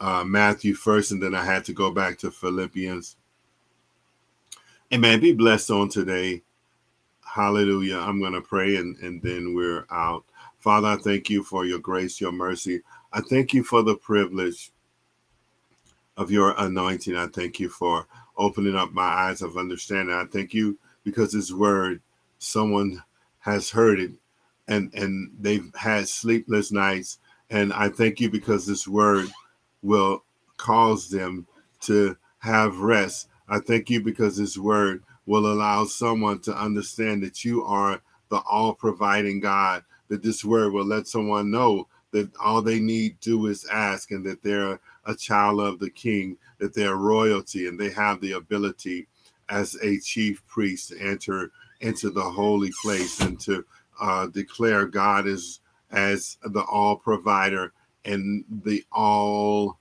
[0.00, 3.16] uh, Matthew first, and then I had to go back to Philippians.
[4.92, 5.20] Amen.
[5.20, 6.42] Be blessed on today.
[7.28, 7.98] Hallelujah.
[7.98, 10.24] I'm going to pray and, and then we're out.
[10.60, 12.80] Father, I thank you for your grace, your mercy.
[13.12, 14.72] I thank you for the privilege
[16.16, 17.16] of your anointing.
[17.16, 18.06] I thank you for
[18.36, 20.14] opening up my eyes of understanding.
[20.14, 22.00] I thank you because this word,
[22.38, 23.02] someone
[23.40, 24.12] has heard it
[24.66, 27.18] and, and they've had sleepless nights.
[27.50, 29.28] And I thank you because this word
[29.82, 30.24] will
[30.56, 31.46] cause them
[31.82, 33.28] to have rest.
[33.48, 38.00] I thank you because this word will allow someone to understand that you are
[38.30, 43.20] the all providing God, that this word will let someone know that all they need
[43.20, 47.78] do is ask and that they're a child of the king, that they're royalty and
[47.78, 49.06] they have the ability
[49.50, 51.50] as a chief priest to enter
[51.82, 53.62] into the holy place and to
[54.00, 55.60] uh, declare God as
[55.90, 57.72] as the all provider
[58.06, 59.78] and the all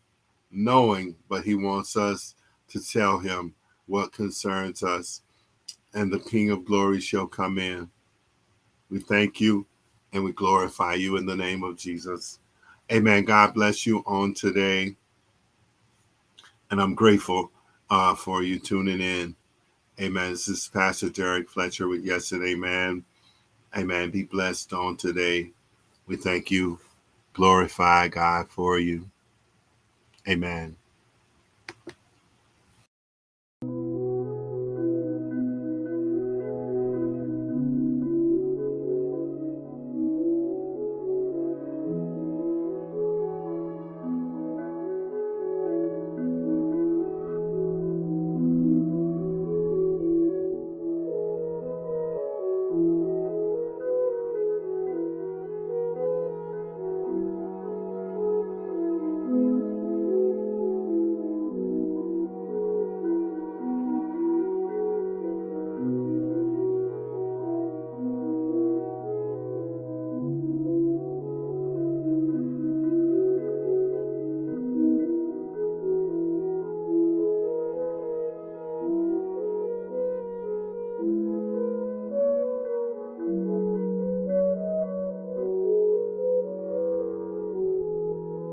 [0.52, 2.36] knowing, but he wants us
[2.70, 3.54] to tell him
[3.86, 5.22] what concerns us,
[5.94, 7.90] and the King of glory shall come in.
[8.90, 9.66] We thank you
[10.14, 12.40] and we glorify you in the name of Jesus.
[12.92, 13.26] Amen.
[13.26, 14.96] God bless you on today
[16.72, 17.52] and I'm grateful
[17.90, 19.36] uh, for you tuning in.
[20.00, 20.32] Amen.
[20.32, 23.04] This is Pastor Derrick Fletcher with Yes and Amen.
[23.76, 24.12] Amen.
[24.12, 25.52] Be blessed on today.
[26.06, 26.80] We thank you.
[27.34, 29.10] Glorify God for you.
[30.28, 30.76] Amen.